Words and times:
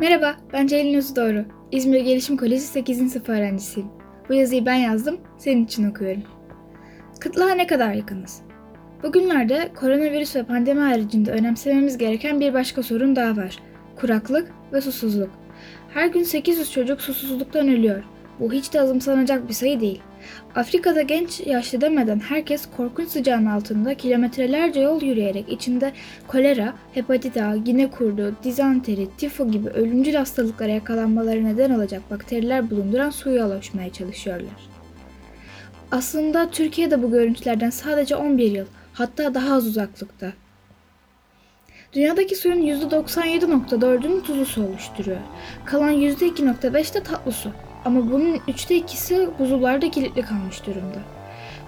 Merhaba, 0.00 0.36
ben 0.52 0.66
Ceylin 0.66 0.94
Özdoğru. 0.94 1.44
İzmir 1.72 2.00
Gelişim 2.00 2.36
Koleji 2.36 2.60
8. 2.60 3.12
sınıf 3.12 3.28
öğrencisiyim. 3.28 3.88
Bu 4.28 4.34
yazıyı 4.34 4.66
ben 4.66 4.74
yazdım, 4.74 5.20
senin 5.38 5.64
için 5.64 5.90
okuyorum. 5.90 6.22
Kıtlığa 7.20 7.54
ne 7.54 7.66
kadar 7.66 7.92
yakınız? 7.92 8.42
Bugünlerde 9.02 9.72
koronavirüs 9.80 10.36
ve 10.36 10.42
pandemi 10.42 10.80
haricinde 10.80 11.30
önemsememiz 11.30 11.98
gereken 11.98 12.40
bir 12.40 12.54
başka 12.54 12.82
sorun 12.82 13.16
daha 13.16 13.36
var. 13.36 13.58
Kuraklık 13.96 14.52
ve 14.72 14.80
susuzluk. 14.80 15.30
Her 15.94 16.06
gün 16.06 16.22
800 16.22 16.72
çocuk 16.72 17.00
susuzluktan 17.00 17.68
ölüyor. 17.68 18.02
Bu 18.40 18.52
hiç 18.52 18.72
de 18.72 18.80
azımsanacak 18.80 19.48
bir 19.48 19.54
sayı 19.54 19.80
değil. 19.80 20.00
Afrika'da 20.54 21.02
genç 21.02 21.40
yaşlı 21.40 21.80
demeden 21.80 22.20
herkes 22.20 22.66
korkunç 22.76 23.08
sıcağın 23.08 23.46
altında 23.46 23.94
kilometrelerce 23.94 24.80
yol 24.80 25.02
yürüyerek 25.02 25.52
içinde 25.52 25.92
kolera, 26.28 26.74
hepatit 26.92 27.36
A, 27.36 27.56
gine 27.56 27.90
kurdu, 27.90 28.36
dizanteri, 28.42 29.08
tifo 29.18 29.50
gibi 29.50 29.68
ölümcül 29.68 30.14
hastalıklara 30.14 30.70
yakalanmaları 30.70 31.44
neden 31.44 31.70
olacak 31.70 32.02
bakteriler 32.10 32.70
bulunduran 32.70 33.10
suya 33.10 33.46
ulaşmaya 33.46 33.92
çalışıyorlar. 33.92 34.70
Aslında 35.92 36.50
Türkiye'de 36.50 37.02
bu 37.02 37.10
görüntülerden 37.10 37.70
sadece 37.70 38.16
11 38.16 38.52
yıl, 38.52 38.66
hatta 38.92 39.34
daha 39.34 39.54
az 39.54 39.66
uzaklıkta. 39.66 40.32
Dünyadaki 41.92 42.36
suyun 42.36 42.62
%97.4'ünü 42.62 44.22
tuzlu 44.22 44.46
su 44.46 44.64
oluşturuyor. 44.64 45.20
Kalan 45.64 45.92
%2.5 45.92 46.94
de 46.94 47.02
tatlı 47.02 47.32
su. 47.32 47.50
Ama 47.84 48.10
bunun 48.10 48.38
üçte 48.48 48.76
ikisi 48.76 49.28
buzullarda 49.38 49.90
kilitli 49.90 50.22
kalmış 50.22 50.66
durumda. 50.66 50.98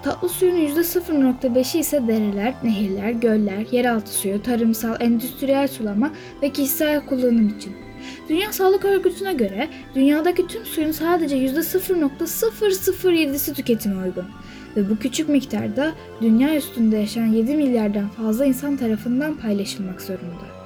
Tatlı 0.03 0.29
suyun 0.29 0.57
%0.5'i 0.57 1.81
ise 1.81 2.09
dereler, 2.09 2.55
nehirler, 2.63 3.11
göller, 3.11 3.67
yeraltı 3.73 4.13
suyu, 4.13 4.43
tarımsal, 4.43 5.01
endüstriyel 5.01 5.69
sulama 5.69 6.11
ve 6.43 6.49
kişisel 6.49 7.07
kullanım 7.07 7.49
için. 7.49 7.77
Dünya 8.29 8.53
Sağlık 8.53 8.85
Örgütü'ne 8.85 9.33
göre 9.33 9.69
dünyadaki 9.95 10.47
tüm 10.47 10.65
suyun 10.65 10.91
sadece 10.91 11.37
%0.007'si 11.37 13.55
tüketime 13.55 14.05
uygun. 14.05 14.27
Ve 14.77 14.91
bu 14.91 14.97
küçük 14.97 15.29
miktarda 15.29 15.93
dünya 16.21 16.57
üstünde 16.57 16.97
yaşayan 16.97 17.27
7 17.27 17.57
milyardan 17.57 18.09
fazla 18.09 18.45
insan 18.45 18.77
tarafından 18.77 19.35
paylaşılmak 19.35 20.01
zorunda. 20.01 20.63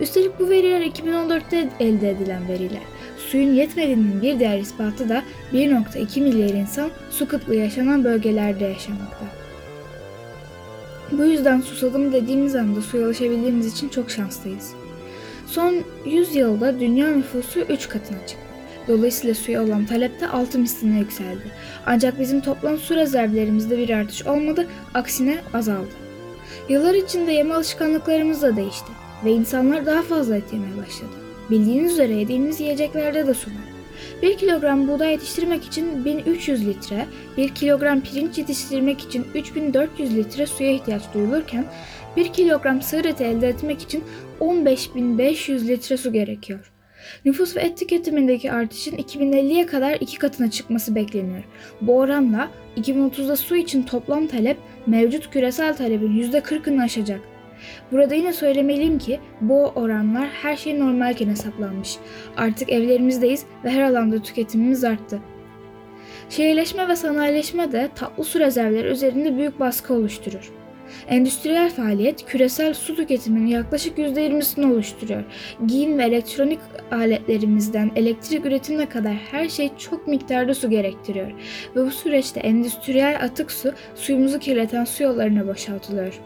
Üstelik 0.00 0.40
bu 0.40 0.48
veriler 0.48 0.80
2014'te 0.80 1.68
elde 1.80 2.10
edilen 2.10 2.48
veriler. 2.48 2.82
Suyun 3.34 3.54
yetmediğinin 3.54 4.22
bir 4.22 4.38
diğer 4.38 4.58
ispatı 4.58 5.08
da 5.08 5.22
1.2 5.52 6.20
milyar 6.20 6.50
insan 6.50 6.90
su 7.10 7.28
kıtlığı 7.28 7.54
yaşanan 7.54 8.04
bölgelerde 8.04 8.64
yaşamakta. 8.64 9.24
Bu 11.12 11.24
yüzden 11.24 11.60
susadım 11.60 12.12
dediğimiz 12.12 12.54
anda 12.54 12.80
suya 12.80 13.06
ulaşabildiğimiz 13.06 13.72
için 13.72 13.88
çok 13.88 14.10
şanslıyız. 14.10 14.72
Son 15.46 15.74
100 16.06 16.36
yılda 16.36 16.80
dünya 16.80 17.08
nüfusu 17.10 17.60
3 17.60 17.88
katına 17.88 18.26
çıktı. 18.26 18.44
Dolayısıyla 18.88 19.34
suya 19.34 19.64
olan 19.64 19.86
talep 19.86 20.20
de 20.20 20.28
6 20.28 20.58
misline 20.58 20.98
yükseldi. 20.98 21.50
Ancak 21.86 22.20
bizim 22.20 22.40
toplam 22.40 22.78
su 22.78 22.94
rezervlerimizde 22.94 23.78
bir 23.78 23.90
artış 23.90 24.26
olmadı, 24.26 24.66
aksine 24.94 25.38
azaldı. 25.54 25.94
Yıllar 26.68 26.94
içinde 26.94 27.32
yeme 27.32 27.54
alışkanlıklarımız 27.54 28.42
da 28.42 28.56
değişti 28.56 28.92
ve 29.24 29.32
insanlar 29.32 29.86
daha 29.86 30.02
fazla 30.02 30.36
et 30.36 30.52
yemeye 30.52 30.76
başladı. 30.76 31.24
Bildiğiniz 31.50 31.92
üzere 31.92 32.14
yediğimiz 32.14 32.60
yiyeceklerde 32.60 33.26
de 33.26 33.34
su 33.34 33.50
var. 33.50 33.74
1 34.22 34.36
kilogram 34.36 34.88
buğday 34.88 35.10
yetiştirmek 35.10 35.64
için 35.64 36.04
1300 36.04 36.66
litre, 36.66 37.06
1 37.36 37.48
kilogram 37.48 38.00
pirinç 38.00 38.38
yetiştirmek 38.38 39.00
için 39.00 39.26
3400 39.34 40.16
litre 40.16 40.46
suya 40.46 40.70
ihtiyaç 40.70 41.02
duyulurken 41.14 41.64
1 42.16 42.32
kilogram 42.32 42.82
sığır 42.82 43.04
eti 43.04 43.24
elde 43.24 43.48
etmek 43.48 43.82
için 43.82 44.04
15500 44.40 45.68
litre 45.68 45.96
su 45.96 46.12
gerekiyor. 46.12 46.72
Nüfus 47.24 47.56
ve 47.56 47.60
et 47.60 47.78
tüketimindeki 47.78 48.52
artışın 48.52 48.96
2050'ye 48.96 49.66
kadar 49.66 49.94
iki 50.00 50.18
katına 50.18 50.50
çıkması 50.50 50.94
bekleniyor. 50.94 51.44
Bu 51.80 51.98
oranla 51.98 52.50
2030'da 52.76 53.36
su 53.36 53.56
için 53.56 53.82
toplam 53.82 54.26
talep 54.26 54.56
mevcut 54.86 55.30
küresel 55.30 55.76
talebin 55.76 56.22
%40'ını 56.22 56.82
aşacak. 56.82 57.20
Burada 57.92 58.14
yine 58.14 58.32
söylemeliyim 58.32 58.98
ki 58.98 59.20
bu 59.40 59.66
oranlar 59.66 60.28
her 60.28 60.56
şey 60.56 60.80
normalken 60.80 61.28
hesaplanmış. 61.28 61.96
Artık 62.36 62.72
evlerimizdeyiz 62.72 63.44
ve 63.64 63.70
her 63.70 63.82
alanda 63.82 64.22
tüketimimiz 64.22 64.84
arttı. 64.84 65.20
Şehirleşme 66.30 66.88
ve 66.88 66.96
sanayileşme 66.96 67.72
de 67.72 67.88
tatlı 67.94 68.24
su 68.24 68.40
rezervleri 68.40 68.88
üzerinde 68.88 69.36
büyük 69.36 69.60
baskı 69.60 69.94
oluşturur. 69.94 70.52
Endüstriyel 71.08 71.70
faaliyet 71.70 72.26
küresel 72.26 72.74
su 72.74 72.96
tüketiminin 72.96 73.46
yaklaşık 73.46 73.98
%20'sini 73.98 74.72
oluşturuyor. 74.72 75.24
Giyim 75.66 75.98
ve 75.98 76.04
elektronik 76.04 76.58
aletlerimizden 76.90 77.90
elektrik 77.96 78.46
üretimine 78.46 78.88
kadar 78.88 79.12
her 79.12 79.48
şey 79.48 79.70
çok 79.78 80.06
miktarda 80.06 80.54
su 80.54 80.70
gerektiriyor 80.70 81.32
ve 81.76 81.86
bu 81.86 81.90
süreçte 81.90 82.40
endüstriyel 82.40 83.24
atık 83.24 83.52
su 83.52 83.72
suyumuzu 83.94 84.38
kirleten 84.38 84.84
su 84.84 85.02
yollarına 85.02 85.46
boşaltılıyor. 85.46 86.20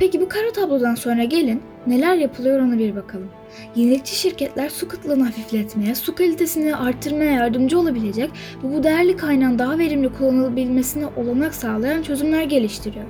Peki 0.00 0.20
bu 0.20 0.28
kara 0.28 0.52
tablodan 0.52 0.94
sonra 0.94 1.24
gelin 1.24 1.62
neler 1.86 2.14
yapılıyor 2.14 2.60
ona 2.60 2.78
bir 2.78 2.96
bakalım. 2.96 3.30
Yenilikçi 3.76 4.16
şirketler 4.16 4.68
su 4.68 4.88
kıtlığını 4.88 5.24
hafifletmeye, 5.24 5.94
su 5.94 6.14
kalitesini 6.14 6.76
artırmaya 6.76 7.30
yardımcı 7.30 7.78
olabilecek 7.80 8.30
ve 8.64 8.76
bu 8.76 8.82
değerli 8.82 9.16
kaynağın 9.16 9.58
daha 9.58 9.78
verimli 9.78 10.12
kullanılabilmesine 10.12 11.06
olanak 11.06 11.54
sağlayan 11.54 12.02
çözümler 12.02 12.42
geliştiriyor. 12.42 13.06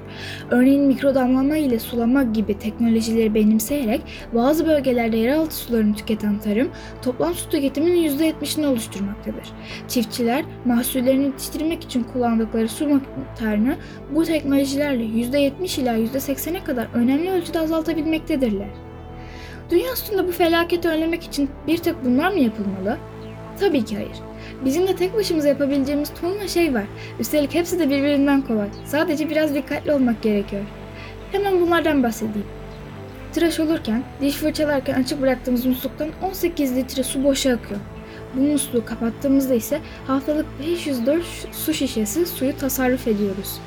Örneğin 0.51 0.83
mikrodamlama 0.83 1.57
ile 1.57 1.79
sulama 1.79 2.23
gibi 2.23 2.59
teknolojileri 2.59 3.35
benimseyerek 3.35 4.03
bazı 4.35 4.67
bölgelerde 4.67 5.17
yeraltı 5.17 5.55
sularını 5.55 5.95
tüketen 5.95 6.39
tarım 6.39 6.69
toplam 7.03 7.35
su 7.35 7.51
tüketiminin 7.51 8.19
%70'ini 8.19 8.67
oluşturmaktadır. 8.67 9.53
Çiftçiler 9.89 10.45
mahsullerini 10.65 11.25
yetiştirmek 11.25 11.85
için 11.85 12.05
kullandıkları 12.05 12.69
su 12.69 12.87
miktarını 12.87 13.77
bu 14.15 14.25
teknolojilerle 14.25 15.05
%70 15.05 15.81
ila 15.81 15.97
%80'e 15.97 16.65
kadar 16.65 16.89
önemli 16.95 17.31
ölçüde 17.31 17.61
azaltabilmektedirler. 17.61 18.90
Dünya 19.71 19.93
üstünde 19.93 20.29
bu 20.29 20.33
felaketi 20.33 20.89
önlemek 20.89 21.23
için 21.23 21.51
bir 21.67 21.79
tek 21.79 22.05
bunlar 22.05 22.33
mı 22.33 22.39
yapılmalı? 22.39 22.99
Tabii 23.61 23.85
ki 23.85 23.97
hayır. 23.97 24.19
Bizim 24.65 24.89
de 24.89 24.97
tek 24.97 25.15
başımıza 25.15 25.49
yapabileceğimiz 25.49 26.13
tonla 26.21 26.49
şey 26.49 26.75
var. 26.75 26.85
Üstelik 27.21 27.55
hepsi 27.55 27.79
de 27.79 27.91
birbirinden 27.91 28.43
kolay. 28.43 28.69
Sadece 28.87 29.31
biraz 29.31 29.55
dikkatli 29.55 29.93
olmak 29.93 30.23
gerekiyor. 30.23 30.63
Hemen 31.33 31.61
bunlardan 31.61 32.03
bahsedeyim. 32.03 32.47
Tıraş 33.33 33.61
olurken, 33.61 34.03
diş 34.21 34.35
fırçalarken 34.35 35.03
açık 35.03 35.23
bıraktığımız 35.23 35.67
musluktan 35.67 36.09
18 36.23 36.77
litre 36.77 37.03
su 37.03 37.25
boşa 37.25 37.53
akıyor. 37.53 37.81
Bu 38.35 38.41
musluğu 38.41 38.85
kapattığımızda 38.85 39.55
ise 39.55 39.81
haftalık 40.07 40.47
504 40.61 41.25
su 41.53 41.75
şişesi 41.75 42.27
suyu 42.27 42.57
tasarruf 42.57 43.09
ediyoruz. 43.09 43.61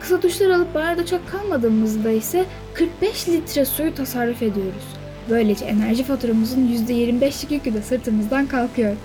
Kısa 0.00 0.22
duşlar 0.22 0.50
alıp 0.50 0.74
banyoda 0.74 1.06
çok 1.06 1.28
kalmadığımızda 1.28 2.10
ise 2.10 2.44
45 2.74 3.28
litre 3.28 3.64
suyu 3.64 3.94
tasarruf 3.94 4.42
ediyoruz. 4.42 4.93
Böylece 5.30 5.64
enerji 5.64 6.04
faturamızın 6.04 6.68
%25'lik 6.68 7.50
yükü 7.50 7.74
de 7.74 7.82
sırtımızdan 7.82 8.46
kalkıyor. 8.46 8.96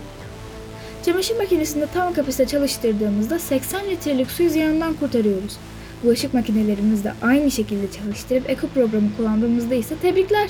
Çamaşır 1.05 1.37
makinesinde 1.37 1.85
tam 1.93 2.13
kapasite 2.13 2.47
çalıştırdığımızda 2.47 3.39
80 3.39 3.85
litrelik 3.89 4.31
suyu 4.31 4.49
ziyandan 4.49 4.93
kurtarıyoruz. 4.93 5.57
Bulaşık 6.03 6.33
makinelerimizi 6.33 7.03
de 7.03 7.13
aynı 7.21 7.51
şekilde 7.51 7.91
çalıştırıp 7.91 8.49
Eco 8.49 8.67
programı 8.67 9.09
kullandığımızda 9.17 9.75
ise 9.75 9.95
tebrikler. 9.95 10.49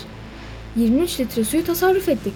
23 0.76 1.20
litre 1.20 1.44
suyu 1.44 1.66
tasarruf 1.66 2.10
ettik. 2.10 2.34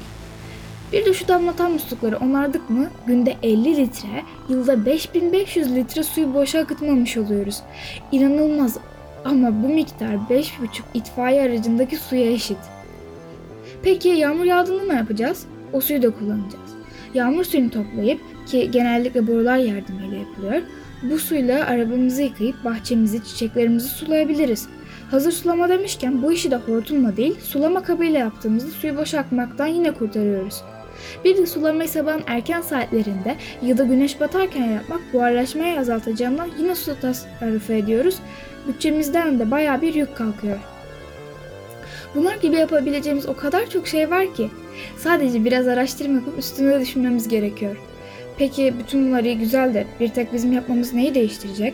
Bir 0.92 1.06
de 1.06 1.14
şu 1.14 1.28
damlatan 1.28 1.72
muslukları 1.72 2.18
onardık 2.18 2.70
mı 2.70 2.90
günde 3.08 3.36
50 3.44 3.78
litre, 3.78 4.24
yılda 4.50 4.86
5500 4.86 5.76
litre 5.76 6.04
suyu 6.04 6.34
boşa 6.34 6.60
akıtmamış 6.60 7.18
oluyoruz. 7.18 7.62
İnanılmaz 8.12 8.78
ama 9.26 9.64
bu 9.64 9.68
miktar 9.68 10.14
5,5 10.14 10.50
itfaiye 10.94 11.41
aracındaki 11.41 11.97
suya 11.97 12.32
eşit. 12.32 12.58
Peki 13.84 14.09
yağmur 14.09 14.46
yağdığında 14.46 14.84
ne 14.84 14.94
yapacağız? 14.94 15.46
O 15.74 15.82
suyu 15.82 16.02
da 16.02 16.09
kullanacağız. 16.09 16.74
Yağmur 17.14 17.44
suyunu 17.44 17.70
toplayıp 17.70 18.20
ki 18.46 18.72
genellikle 18.72 19.28
borular 19.28 19.58
yardımıyla 19.58 20.18
yapılıyor. 20.18 20.62
Bu 21.03 21.20
suyla 21.20 21.66
arabamızı 21.66 22.22
yıkayıp 22.22 22.66
bahçemizi, 22.66 23.24
çiçeklerimizi 23.24 23.90
sulayabiliriz. 23.90 24.68
Hazır 25.12 25.32
sulama 25.32 25.70
demişken 25.70 26.24
bu 26.24 26.32
işi 26.32 26.52
de 26.52 26.56
hortumla 26.56 27.18
değil 27.18 27.35
sulama 27.41 27.84
kabıyla 27.84 28.20
yaptığımızda 28.20 28.72
suyu 28.72 28.97
boş 28.97 29.14
akmaktan 29.14 29.68
yine 29.68 29.91
kurtarıyoruz. 29.91 30.62
Bir 31.26 31.38
de 31.38 31.46
sulamayı 31.46 31.90
sabahın 31.90 32.24
erken 32.28 32.62
saatlerinde 32.62 33.36
ya 33.62 33.78
da 33.78 33.84
güneş 33.84 34.20
batarken 34.20 34.72
yapmak 34.72 35.02
buharlaşmayı 35.14 35.79
azaltacağından 35.79 36.50
yine 36.59 36.76
su 36.76 37.00
tasarrufu 37.00 37.74
ediyoruz. 37.74 38.16
Bütçemizden 38.68 39.40
de 39.40 39.52
baya 39.52 39.82
bir 39.82 39.94
yük 39.94 40.16
kalkıyor. 40.16 40.58
Bunlar 42.16 42.35
gibi 42.35 42.55
yapabileceğimiz 42.55 43.25
o 43.25 43.35
kadar 43.35 43.69
çok 43.69 43.87
şey 43.87 44.09
var 44.09 44.34
ki. 44.34 44.49
Sadece 44.97 45.45
biraz 45.45 45.67
araştırma 45.67 46.16
yapıp 46.16 46.40
üstüne 46.40 46.79
düşünmemiz 46.81 47.28
gerekiyor. 47.28 47.75
Peki 48.37 48.73
bütün 48.79 49.07
bunlar 49.07 49.23
iyi 49.23 49.37
güzel 49.37 49.73
de 49.73 49.87
bir 49.99 50.09
tek 50.09 50.34
bizim 50.34 50.53
yapmamız 50.53 50.93
neyi 50.93 51.16
değiştirecek? 51.16 51.73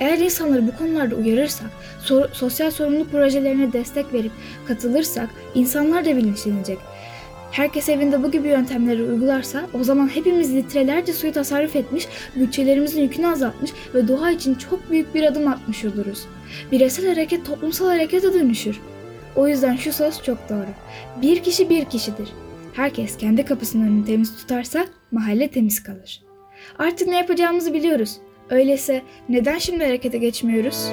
Eğer 0.00 0.18
insanları 0.18 0.66
bu 0.66 0.76
konularda 0.76 1.14
uyarırsak, 1.16 1.70
sor- 2.00 2.28
sosyal 2.32 2.70
sorumluluk 2.70 3.10
projelerine 3.10 3.72
destek 3.72 4.12
verip 4.12 4.32
katılırsak 4.68 5.28
insanlar 5.54 6.04
da 6.04 6.16
bilinçlenecek. 6.16 6.78
Herkes 7.50 7.88
evinde 7.88 8.22
bu 8.22 8.30
gibi 8.30 8.48
yöntemleri 8.48 9.02
uygularsa 9.02 9.66
o 9.80 9.84
zaman 9.84 10.08
hepimiz 10.16 10.54
litrelerce 10.54 11.12
suyu 11.12 11.32
tasarruf 11.32 11.76
etmiş, 11.76 12.08
bütçelerimizin 12.36 13.02
yükünü 13.02 13.26
azaltmış 13.26 13.70
ve 13.94 14.08
doğa 14.08 14.30
için 14.30 14.54
çok 14.54 14.90
büyük 14.90 15.14
bir 15.14 15.22
adım 15.22 15.48
atmış 15.48 15.84
oluruz. 15.84 16.26
Bireysel 16.72 17.08
hareket 17.08 17.46
toplumsal 17.46 17.86
harekete 17.86 18.34
dönüşür. 18.34 18.80
O 19.38 19.48
yüzden 19.48 19.76
şu 19.76 19.92
söz 19.92 20.22
çok 20.22 20.48
doğru. 20.48 20.66
Bir 21.22 21.42
kişi 21.42 21.70
bir 21.70 21.84
kişidir. 21.84 22.28
Herkes 22.72 23.16
kendi 23.16 23.44
kapısının 23.44 23.86
önünü 23.86 24.04
temiz 24.04 24.36
tutarsa 24.36 24.86
mahalle 25.12 25.48
temiz 25.50 25.82
kalır. 25.82 26.22
Artık 26.78 27.08
ne 27.08 27.16
yapacağımızı 27.16 27.74
biliyoruz. 27.74 28.16
Öyleyse 28.50 29.02
neden 29.28 29.58
şimdi 29.58 29.84
harekete 29.84 30.18
geçmiyoruz? 30.18 30.88